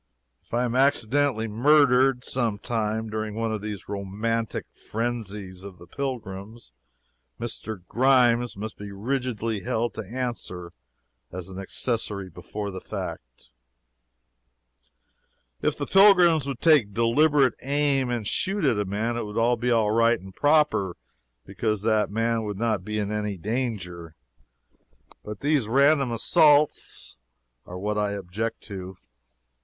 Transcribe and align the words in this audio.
If 0.41 0.51
I 0.51 0.63
am 0.63 0.73
accidentally 0.75 1.47
murdered, 1.47 2.25
some 2.25 2.57
time, 2.57 3.11
during 3.11 3.35
one 3.35 3.51
of 3.51 3.61
these 3.61 3.87
romantic 3.87 4.65
frenzies 4.73 5.63
of 5.63 5.77
the 5.77 5.85
pilgrims, 5.85 6.71
Mr. 7.39 7.85
Grimes 7.87 8.57
must 8.57 8.79
be 8.79 8.91
rigidly 8.91 9.59
held 9.59 9.93
to 9.93 10.03
answer 10.03 10.73
as 11.31 11.49
an 11.49 11.59
accessory 11.59 12.29
before 12.31 12.71
the 12.71 12.81
fact. 12.81 13.51
If 15.61 15.77
the 15.77 15.85
pilgrims 15.85 16.47
would 16.47 16.61
take 16.61 16.95
deliberate 16.95 17.53
aim 17.61 18.09
and 18.09 18.27
shoot 18.27 18.65
at 18.65 18.79
a 18.79 18.85
man, 18.85 19.17
it 19.17 19.23
would 19.27 19.59
be 19.59 19.69
all 19.69 19.91
right 19.91 20.19
and 20.19 20.33
proper 20.35 20.97
because 21.45 21.83
that 21.83 22.09
man 22.09 22.41
would 22.41 22.57
not 22.57 22.83
be 22.83 22.97
in 22.97 23.11
any 23.11 23.37
danger; 23.37 24.15
but 25.23 25.41
these 25.41 25.67
random 25.67 26.09
assaults 26.09 27.17
are 27.67 27.77
what 27.77 27.99
I 27.99 28.13
object 28.13 28.61
to. 28.61 28.97